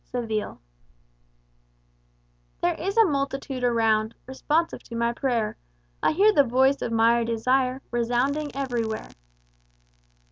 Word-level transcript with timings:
Seville 0.03 0.59
"There 2.59 2.73
is 2.73 2.97
a 2.97 3.05
multitude 3.05 3.63
around, 3.63 4.15
Responsive 4.25 4.81
to 4.85 4.95
my 4.95 5.13
prayer; 5.13 5.57
I 6.01 6.13
hear 6.13 6.33
the 6.33 6.43
voice 6.43 6.81
of 6.81 6.91
my 6.91 7.23
desire 7.23 7.83
Resounding 7.91 8.49
everywhere." 8.55 9.09